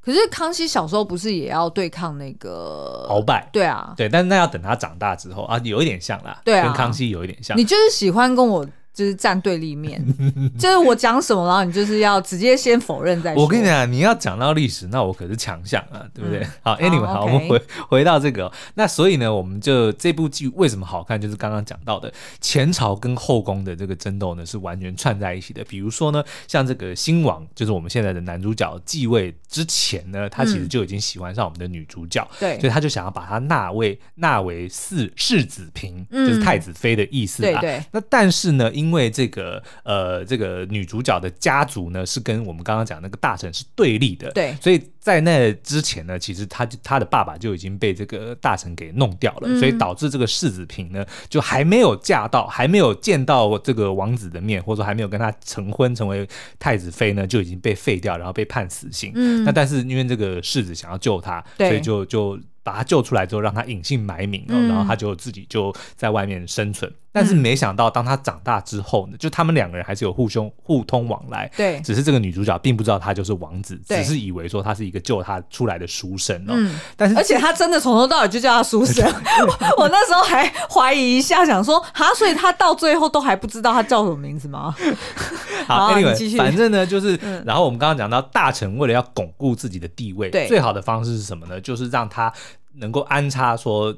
[0.00, 3.48] 可是康熙小时候不是也要对抗那个鳌拜？
[3.52, 7.56] 对啊，对，但是那要等他长大之后啊，有一点像啦，对啊，跟康熙有一点像。
[7.56, 8.66] 你就是喜欢跟我。
[8.94, 10.00] 就是站对立面，
[10.56, 13.42] 就是我讲什么，然后你就是要直接先否认再说。
[13.42, 16.38] 我跟你讲，你要讲到历史，那我可是强项啊，对不对？
[16.40, 25.64] 嗯、好，Anyway，好我们回回到这个、喔，那所以呢，我们就这部剧为什么好看，就是刚刚讲到的前朝跟后宫的这个争斗呢，是完全串在一起的。
[25.64, 37.60] 比如说呢，像这个新王，就是我们现在的男主角继位之前呢，他其实就已经喜欢上我们的女主角，对、嗯，所以他就想要把她纳为纳为世世子嫔，就是太子妃的意思啊。
[37.60, 59.12] 对，对，那但是呢，因为这个呃，这个女主角的家族呢，是跟我们刚刚讲那个大臣是对立的，对，所以在那之前呢，其实他他的爸爸就已经被这个大臣给弄掉了，嗯、所以导致这个世子嫔呢，就还没有嫁到，还没有见到这个王子的面，或者说还没有跟他成婚成为太子妃呢，就已经被废掉，然后被判死刑。
[59.14, 62.38] 嗯，那但是因为这个世子想要救他，所以就就。
[62.64, 66.90] 把他救出来之后，让他隐姓埋名，嗯，然后他就自己就在外面生存。
[67.14, 71.48] 但是没想到，当他长大之后呢，就他们两个人还是有互兄互通往来。
[71.56, 76.54] 对，只是这个女主角并不知道他就是王子，只是以为说他是一个救他出来的书生哦。
[76.54, 79.08] 嗯，但是而且他真的从头到尾就叫他书生。
[79.78, 84.74] 我那时候还怀疑一下，想说哈，所以他到最后都还不知道他叫什么名字吗？
[85.68, 91.60] 好，Anyway，反正呢就是，然后我们刚刚讲到大臣为了要巩固自己的地位，最好的方式是什么呢？
[91.60, 92.32] 就是让他。
[92.76, 93.94] 能够安插说，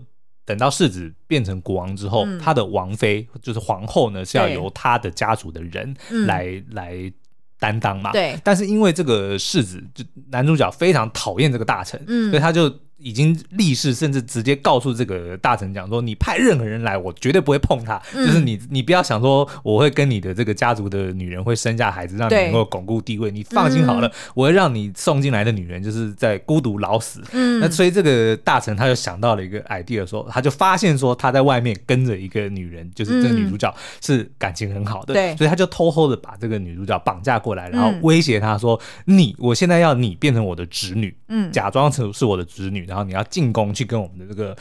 [0.47, 5.95] 等到世子变成国王之后，嗯、他的王妃就是皇后呢，是要由他的家族的人
[6.27, 7.13] 来、嗯、来
[7.59, 8.13] 担当嘛。
[8.13, 8.41] 对。
[8.43, 12.75] 但是因为这个世子就男主角非常讨厌这个大臣，嗯，所以他就。
[12.99, 18.01] 已经立誓，甚至直接告诉这个大臣讲说：“你派任何人来，我绝对不会碰他。
[18.15, 23.31] 嗯、就是你，你不要想说我会跟你的这个家族的女人会生下孩子，让你能够巩固地位。
[23.31, 27.23] 你放心好了，嗯、我会让你送进来的女人就是在孤独老死。
[27.33, 44.57] 嗯，那所以这个大臣他就想到了一个 idea，说他就发现说他在外面跟着一个女人，就是这个女主角是感情很好的，对、嗯，所以他就偷偷的把这个女主角绑架过来，然后威胁她说：你，我现在要你变成我的侄女，嗯，假装成是我的侄女。”然后你要进宫去跟我们的这个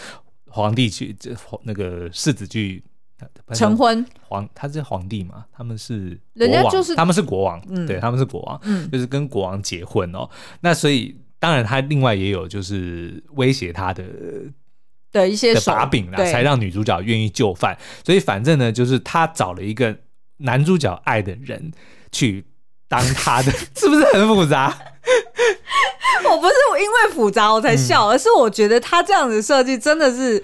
[0.48, 2.84] 皇帝去，这那个世子去
[3.54, 4.06] 成婚。
[4.22, 5.46] 皇他是皇帝嘛？
[5.52, 10.30] 他们是人家就是他们是国王，嗯、对，他们是国王，嗯，就是跟国王结婚哦。
[10.62, 14.04] 那所以当然他另外也有就是威胁他的
[15.12, 17.78] 的一些的把柄啦，才让女主角愿意就范。
[18.04, 19.96] 所以反正呢，就是他找了一个
[20.38, 21.72] 男主角爱的人
[22.12, 22.46] 去
[22.88, 24.78] 当他的， 是不是很复杂？
[26.36, 30.44] 我不是因为复杂我才笑，嗯、而是我觉得他这样子设计真的是。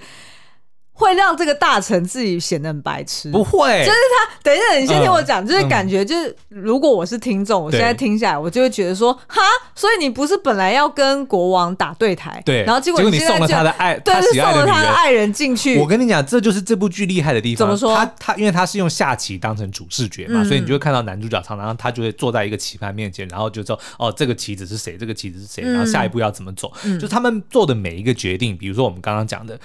[1.02, 4.32] 会让这个大臣自己显得很白痴，不会，就是他。
[4.42, 9.40] 等一下，你先听我讲，嗯、就是感觉就是，如果我是听众，嗯、我现在听下来，我就会觉得说，哈，
[9.74, 15.78] 所以你不是本来要跟国王打对台，对，然后结果你，结果你送了他的爱，对，是送了他的爱人进去。
[15.78, 17.58] 我跟你讲，这就是这部剧厉害的地方。
[17.58, 17.94] 怎么说？
[17.94, 24.96] 他他因为他是用下棋当成主视觉嘛，嗯、所以你就会看到男主角常常他就会坐在一个棋盘面前，然后就说，哦，这个棋子是谁？
[24.96, 25.62] 这个棋子是谁？
[25.62, 26.72] 然后下一步要怎么走？
[26.84, 29.56] 嗯、就他们做的每一个决定，比如说我们刚刚讲的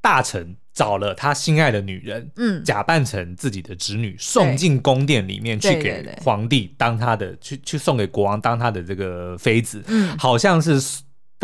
[0.00, 0.54] 大臣。
[0.72, 10.80] 找了他心爱的女人，嗯，假扮成自己的侄女，送进宫殿里面去给皇帝当他的，去去送给国王当他的这个妃子，嗯，好像是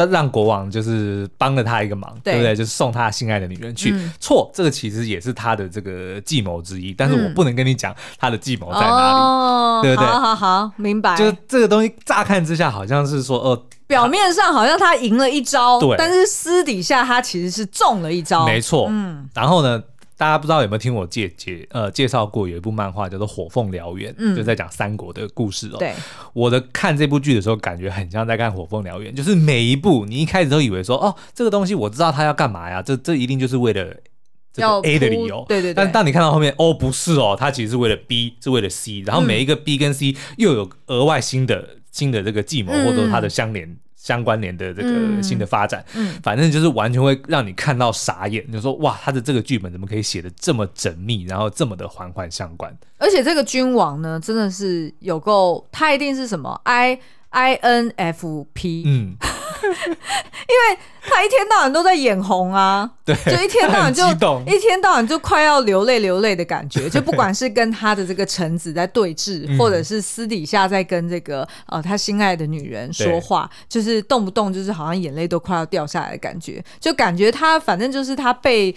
[0.05, 2.55] 让国王就是帮了他一个忙，对不对？
[2.55, 3.95] 就是送他心爱的女人去。
[4.21, 10.07] 错，这个其实也是他的这个计谋之一，但是我不能跟你讲他的计谋在哪里，对不对？
[10.07, 11.17] 好好好，明白。
[11.17, 13.63] 就是这个东西乍看之下好像是说，呃。
[13.89, 18.89] 表面上好像他赢了一招，对，但是私底下他其实是中了一招，没错。
[18.91, 19.81] 嗯，然后呢，
[20.17, 25.77] 大家不知道有没有听我介介呃介绍过，有一部漫画叫做《火凤燎原》，嗯，就在讲三国的故事哦。
[25.79, 25.93] 对，
[26.33, 33.95] 我的看这部剧的时候，感觉很像在看《火凤燎原》，就是每一部你一开始都以为说，哦，这个东西我知道它要干嘛呀，这这一定就是为了
[34.53, 35.75] 这个 A 的理由，对对对。
[35.75, 41.77] 但当你看到后面，哦，不是哦，它其实是为了 B，是为了 C，然后每一个 B 跟 C 又有额外新的。
[41.93, 48.53] 新的这个计谋，或者说它的相连、嗯、相关联的这个新的发展，嗯，反正就是完全会让你看到傻眼。
[48.53, 52.73] 就说哇，他的这个剧本怎么可以写的这么缜密，然后这么的环环相关？
[52.99, 59.17] 而且这个君王呢，真的是有够，他一定是什么 I I N F P，嗯。
[59.89, 64.03] 因为他一天到晚都在眼红啊，对，就一天到晚就
[64.47, 78.75] 一天到晚就快要流泪流泪的感觉， 就不管是跟他的这个臣子在对峙，或者是私底下在跟这个呃他心爱的女人说话，就是动不动就是好像眼泪都快要掉下来的感觉，就感觉他反正就是他被。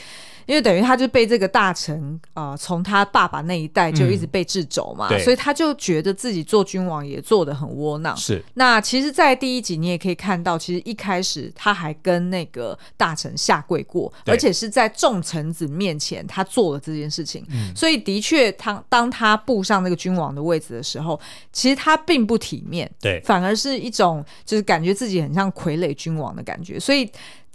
[0.50, 8.18] 因为等于他就被这个大臣啊，从、呃、他爸爸那一代就一直被制肘嘛，嗯、所以他就觉得自己做君王也做得很窝囊。
[8.18, 8.44] 是。
[8.56, 17.46] 那其实，在第一集你也可以看到，其实一开始他还跟那个大臣下跪过，而且是在众臣子面前他做了这件事情。
[17.52, 21.20] 嗯、所以的确，他当他步上那个君王的位置的时候，
[21.54, 26.80] 其实他并不体面，对，反而是一种就是感觉自己很像傀儡君王的感觉。
[26.80, 27.08] 所以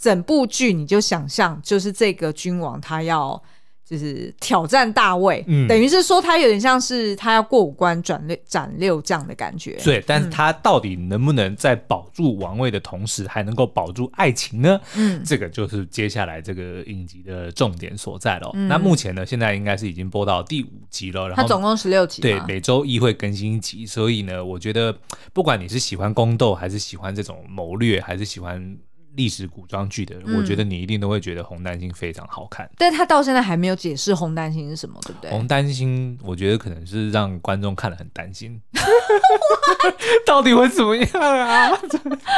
[0.04, 3.42] 整部剧你就想象，就是这个君王他要。
[3.86, 9.78] 就是挑战大位，嗯，等于是说他有点像是他要过五关斩六斩六将的感觉。
[9.84, 14.80] 对，但是他到底能不能在保住王位的同时，还能够保住爱情呢？
[14.96, 18.50] 嗯，这个就是接下来这个影集的重点所在了。
[18.54, 21.28] 嗯、那目前呢，现在应该是已经播到第五集了。
[21.28, 23.84] 然后它总共十六集，对，每周一会更新一集。
[23.84, 24.96] 所以呢，我觉得
[25.34, 28.78] 不管你是喜欢宫斗，还是喜欢这种谋略，还是喜欢。
[29.16, 32.68] 历史古装剧的人，嗯、我觉得你一定都会觉得红丹心非常好看。
[32.76, 35.30] 但他到现在还没有解释红丹心是什么，对不对？
[35.30, 38.60] 红丹心，我觉得可能是让观众看了很担心，
[40.26, 41.70] 到底会怎么样啊？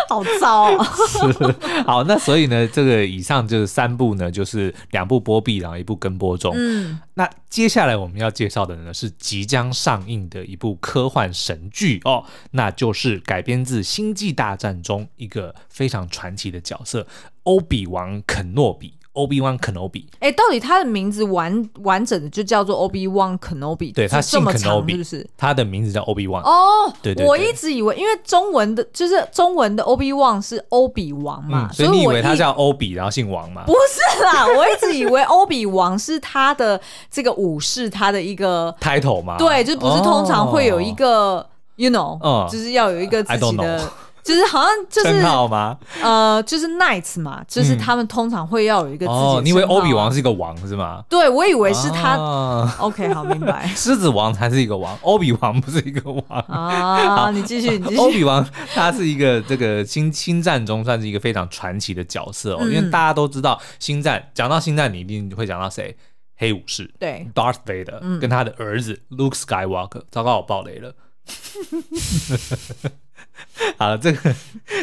[0.09, 0.85] 好糟啊！
[1.09, 6.55] 是好，那所以呢，这个以上就是三部呢，就是两部播毕，然后一部跟播中。
[6.57, 17.07] 嗯，那接下来我们要介绍的呢，是即将上映的一部科幻神剧哦，那就是改编自《星际大战》中一个非常传奇的角色
[17.45, 18.96] 欧比王肯诺比。
[19.17, 23.95] Obi-Wan Kenobi，哎，到底他的名字完完整的就叫做 Obi-Wan Kenobi？
[23.95, 25.27] 对，他姓 Kenobi，是不是？
[25.37, 26.43] 他的名字叫 Obi-Wan。
[26.43, 33.65] 哦，对对，我一直以为，因为中文的，就是中文的 Obi-Wan 是欧比王嘛，所以你以为他叫欧比，然后姓王嘛？
[33.67, 39.37] 不是啦， 我一直以为欧比王是他的这个武士，他的一个 title 嘛。
[39.39, 41.45] 对，就不是通常会有一个
[41.77, 43.81] ，you know，就是要有一个自己的。
[44.27, 45.79] 就是好像就是好吗？
[46.03, 49.41] 呃，就是 knights 嘛，就是他们通常会要有一个自己哦。
[49.45, 51.05] 你以为欧比王是一个王是吗？
[51.09, 52.17] 对，我以为是他。
[52.81, 53.69] OK，好，明白。
[53.77, 57.31] 狮子王才是一个王，欧比王不是一个王啊。
[57.31, 57.97] 你继续，你继续。
[57.97, 65.97] 欧比王他是一个这个星星战中算是一个非常传奇的角色哦，因为大家都知道星战，讲到星战你一定会讲到谁？
[66.39, 70.03] 黑武士，对，Darth Vader 跟他的儿子 Luke Skywalker。
[70.11, 70.95] 糟糕，我爆雷了。
[73.79, 74.35] 好了，这个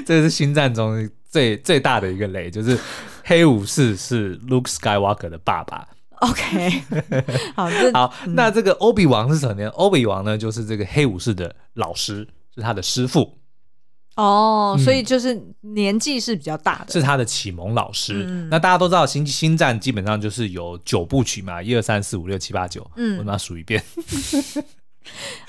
[0.06, 2.78] 这个是星战中最最大的一个雷，就是
[3.24, 5.88] 黑武士是 Luke Skywalker 的爸爸。
[6.20, 6.82] OK，
[7.54, 9.68] 好，好，嗯、那这个欧比王是什么呢？
[9.72, 13.38] 欧比王呢，就是这个黑武士的老师，是他的师傅。
[14.16, 18.24] 哦，所以就是年纪是比较大的，嗯、是他的启蒙老师。
[18.28, 23.84] 嗯、那大家都知道星星战基本上就是有九部曲嘛，一二三四五六七八九，嗯，我把它数一遍。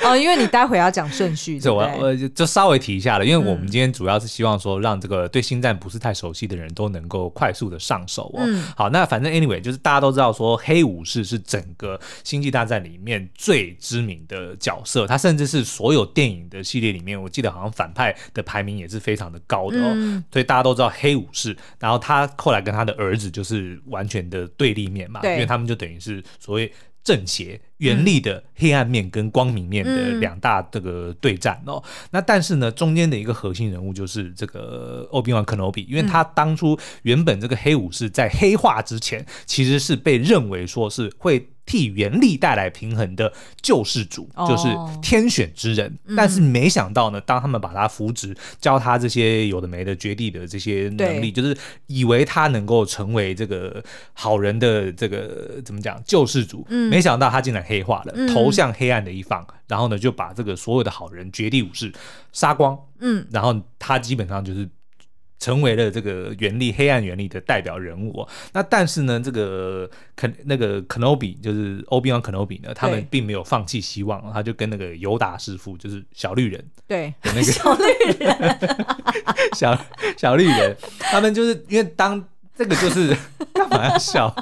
[0.04, 8.42] 哦，因为你待会要讲顺序， 对，我我就稍微提一下了，因为我们今天主要是希望说，让这个对星战不是太熟悉的人都能够快速的上手哦。
[8.46, 19.92] 嗯、好，那反正 anyway，就是大家都知道说，黑武士是整个星际大战里面最知名的角色，他甚至是所有电影的系列里面，我记得好像反派的排名也是非常的高的哦。
[19.94, 26.70] 嗯、所以大家都知道黑武士，然后他后来跟他的儿子就是完全的对立面嘛，因为他们就等于是所谓。
[27.04, 41.46] 正邪、原力的黑暗面跟光明面的两大这个对战哦，嗯、那但是呢，中间的一个核心人物就是这个欧比王克诺比，因为他当初原本这个黑武士在黑化之前，其实是被认为说是会。
[41.66, 44.68] 替原力带来平衡的救世主，就是
[45.03, 45.90] 天选之人。
[46.07, 61.92] 哦、但是没想到呢，当他们把他扶植，教他这些有的没的绝地的这些能力，就是以为他能够成为这个好人的这个怎么讲救世主，嗯、没想到他竟然黑化了，嗯、投向黑暗的一方，然后呢就把这个所有的好人绝地武士
[62.33, 62.79] 杀光。
[63.00, 64.68] 嗯，然后他基本上就是。
[65.38, 68.27] 成为了这个原力黑暗原力的代表人物。
[68.53, 77.85] 那但是呢，这个肯那个肯诺比就是欧比旺肯诺比呢，他们并没有放弃希望，他就跟那个尤达师傅就是小绿人，对，那个小绿
[78.18, 78.59] 人，
[79.55, 79.79] 小
[80.16, 82.23] 小绿人，他们就是因为当
[82.57, 83.16] 这个就是
[83.53, 84.35] 干嘛要笑？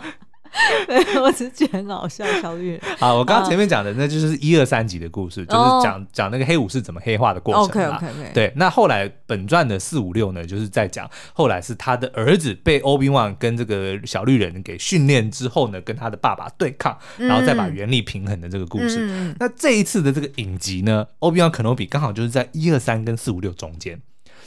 [0.86, 2.80] 对，我只是觉得很好笑，小绿。
[2.98, 8.30] 好，我刚刚前面讲的那就是一二三集的故事，就是讲讲那个黑武士怎么黑化的过程 OK OK OK。
[8.34, 19.34] 对，那后来本传的四五六呢，就是在讲后来是他的儿子被欧比旺跟这个小绿人给训练之后呢，跟他的爸爸对抗，然后再把原力平衡的这个故事。
[19.40, 24.00] 那这一次的这个影集呢，欧比旺肯诺比刚好就是在一二三跟四五六中间。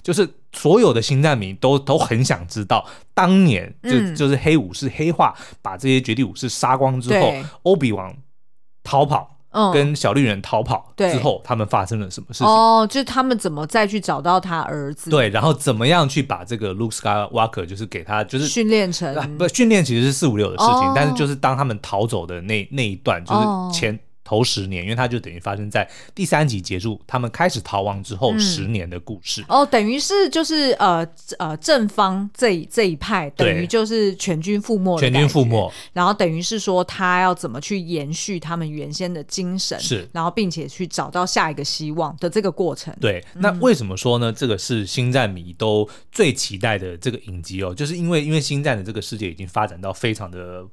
[0.06, 8.16] 就是所有的星战迷都都很想知道，当年就、嗯、就是黑武士黑化，把这些绝地武士杀光之后，欧比王
[8.84, 9.40] 逃跑，
[9.74, 12.48] 跟小绿人逃跑之后，他们发生了什么事情？
[12.48, 15.10] 哦，就是他们怎么再去找到他儿子？
[15.10, 24.00] 对，然后怎么样去把这个 Luke Skywalker 就是给他就是训练成不训练其实是四五六的事情，但是就是当他们逃走的那那一段就是前。
[24.26, 29.42] 头十年，因为它就等于发生在第三集结束，他们开始逃亡之后十年的故事。
[29.44, 31.08] 嗯、哦，等于是就是呃
[31.38, 35.72] 呃正方这一这一派，等于就是全军覆没，全军覆没。
[35.94, 42.92] 然后等于是说他要怎么去延续他们原先的精神，是，然后并且去找到下一个希望的这个过程。
[43.00, 44.34] 对，那为什么说呢？
[44.34, 50.66] 这个是星战迷都最期待的这个影集哦，就是因为因为星战的这个世界已经发展到非常的。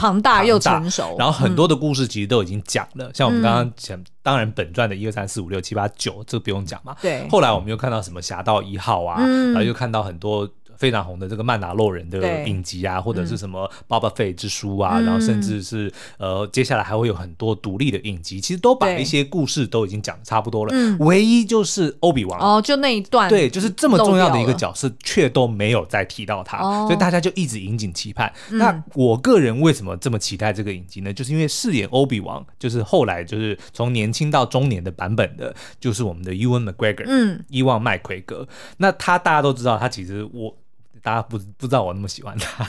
[0.00, 6.96] 庞大又成熟，然后很多的故事其实都已经讲了，嗯、像我们刚刚讲，当然本传的一二三四五六七八九，这个不用讲嘛。
[7.02, 10.48] 对，后来我们又看到什么侠盗一号啊，嗯、然后又看到很多。
[10.80, 13.70] 非常红的这个曼达洛人的影集啊，或者是什么
[14.00, 20.70] 《Boba Fett 之书》啊，嗯、然后甚至是呃，接下来还会有很多独立的影集，其实都把一些故事都已经讲得差不多了。
[20.72, 28.32] 嗯、唯一就是欧比王哦，就那一段，对，就是这么重要的一个角色，却都没有再提到他，哦、所以大家就一直引颈期盼。
[28.50, 31.12] 嗯、那我个人为什么这么期待这个影集呢？
[31.12, 38.48] 就是因为饰演欧比王，就是后来就是从年轻到中年的版本的，就是我们的 Ewan McGregor，嗯，伊万麦奎格。
[38.78, 40.56] 那他大家都知道，他其实我。
[41.02, 42.66] 大家不不知道我那么喜欢他，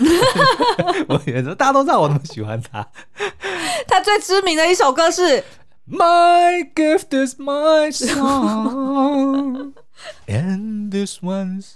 [1.07, 2.85] 我觉得大家都知道我那么喜欢他。
[3.87, 5.43] 他最知名的一首歌是
[5.87, 9.73] My gift is my song
[10.27, 11.73] and this one's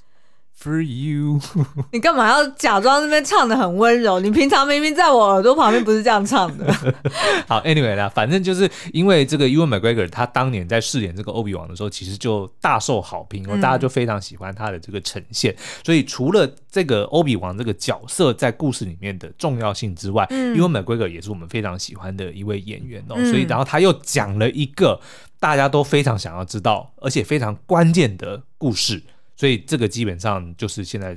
[0.65, 1.39] For you，
[1.93, 4.19] 你干嘛要假装那边唱的很温柔？
[4.19, 6.73] 你平常明明在我耳朵旁边不是这样唱的。
[7.47, 15.55] 好，Anyway 啦，反正就是因为这个 Ewan McGregor 他当年在饰演这个欧比王的时候，其实就大受好评，大家就非常喜欢他的这个呈现。
[15.83, 23.13] 所以除了这个欧比王这个角色在故事里面的重要性之外，嗯，Ewan McGregor 也是我们非常喜欢的一位演员哦。
[23.17, 24.99] 嗯、所以然后他又讲了一个
[25.39, 29.03] 大家都非常想要知道，而且非常关键的故事。
[29.35, 31.15] 所以这个基本上就是现在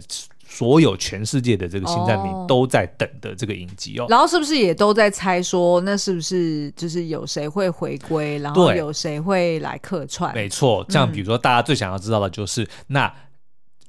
[0.48, 4.06] 所有全世界的这个新战迷都在等的这个影集哦。
[4.08, 10.34] 然后是不是也都在猜说，那是不是就是有谁会回归，然后有谁会来客串？
[10.34, 13.14] 没错，像比如说大家最想要知道的就是、嗯、那。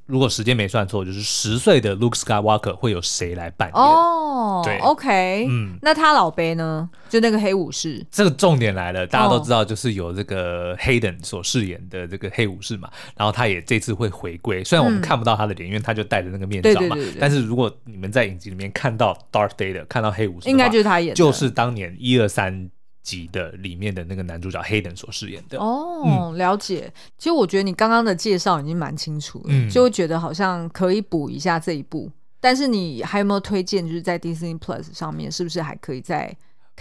[0.09, 3.75] 如果时间没算错，就是十岁的 Luke Skywalker 会有谁来扮演？
[3.79, 6.89] 哦，对，OK，嗯，那他老辈呢？
[7.07, 8.03] 就那个黑武士。
[8.09, 22.69] 这个重点来了，大家都知道，就是有这个 Hayden 所饰演的这个黑武士嘛，然后他也这次会回归，虽然我们看不到他的脸，因为他就戴着那个面罩嘛，但是如果你们在影集里面看到 Darth Vader，看到黑武士，应该就是他演的，就是当年一二三。
[23.09, 26.93] 集的里面的那个男主角 Hayden 所饰演的哦，嗯、了解。
[27.17, 32.11] 其实我觉得你刚刚的介绍已经蛮清楚了，嗯、就会觉得好像可以补一下这一部。
[32.39, 33.85] 但是你还有没有推荐？
[33.85, 36.35] 就是在 Disney Plus 上面，是不是还可以再？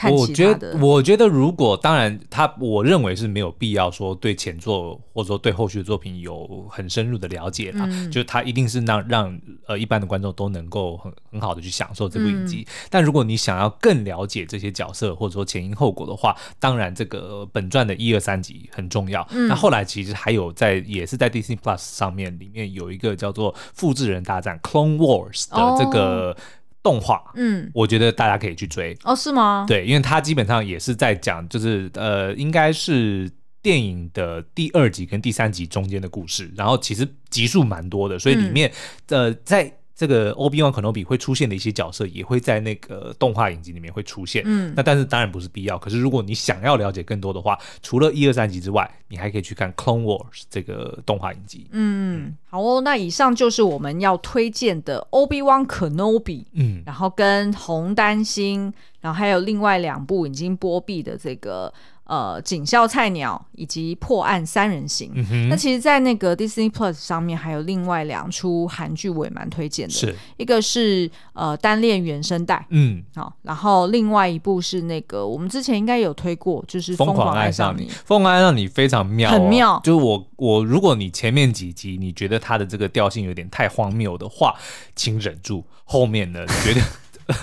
[0.05, 7.85] 我觉得，我觉得如果当然，他我认为是没有必要说对前作或者说对后续的作品有很深入的了解啦。
[7.91, 12.65] 嗯、就他一定是让让呃一般的观众都能够很很好的去享受这部影集。
[12.69, 19.27] 嗯、但如果你想要更了解这些角色或者说前因后果的话，当然这个本传的一二三集很重要。
[19.33, 26.31] 嗯、那后来其实还有在也是在 Disney Plus 上面里面有一个叫做《复制人大战 Clone Wars》的这个。
[26.31, 26.37] 哦
[26.83, 29.65] 动画，嗯，我觉得大家可以去追哦，是吗？
[29.69, 33.31] 对，因为它基本上也是在讲，就是呃，应该是
[33.63, 38.71] 电影的第二集跟第三集中间的故事，然后其实集数蛮多的，所以里面、
[39.09, 39.75] 嗯、呃在。
[39.99, 44.45] 这个 Obi-Wan Kenobi 会出现的一些角色，也会在那个动画影集里面会出现。
[44.47, 45.77] 嗯，那但是当然不是必要。
[45.77, 51.67] 可是如果你想要了解更多的话，除了一二三集之外，你还可以去看 Clone Wars 这个动画影集。
[51.73, 52.81] 嗯，嗯好哦。
[52.81, 56.45] 那以上就是我们要推荐的 Obi-Wan Kenobi。
[56.53, 61.75] 嗯，然后跟红丹心，然后还有另外两部已经播毕的这个。
[62.09, 65.13] 呃，警校菜鸟以及破案三人行。
[65.31, 69.93] 嗯、那其实，在那个 Disney Plus 上面还有另外两出韩剧，我也蛮推荐的。
[69.93, 77.91] 是一个是呃单恋原声带，嗯，好，然后另外一部是那个我们之前应该有推过，就是疯狂爱上你。
[78.07, 79.79] 疯狂爱上你非常妙，哦，很妙。
[79.85, 84.55] 就是我我如果你前面几集你觉得它的这个调性有点太荒谬的话，
[84.97, 87.37] 请忍住，后面呢， 你觉得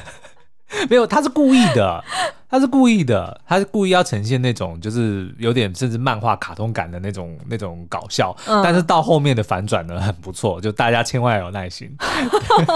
[0.89, 2.03] 没有，他是故意的。
[2.49, 11.89] 他是故意的，他是故意要呈现那种就是有点甚至漫画卡通感的那种那种搞笑，嗯、但是到后面的反转呢很不错，就大家千万要有耐心。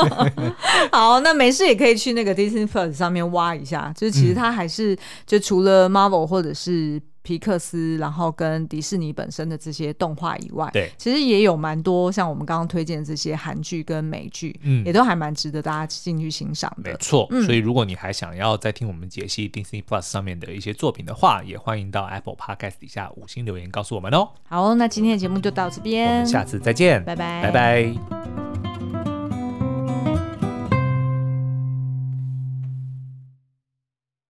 [0.92, 16.92] 好，那没事也可以去那个 Disney Plus 上面挖一下，就是其实他还是、嗯、就除了 Marvel 或者是皮克斯，然后跟迪士尼本身的这些动画以外，对，其实也有蛮多像我们刚刚推荐的这些韩剧跟美剧，嗯，也都还蛮值得大家进去欣赏的。
[16.92, 24.30] 没错，嗯、所以如果你还想要再听我们解析 Disney Plus 上面的一些作品的话，也欢迎到 Apple Podcast 底下五星留言告诉我们哦。
[24.48, 28.69] 好，那今天的节目就到这边，我们下次再见，拜拜，拜拜。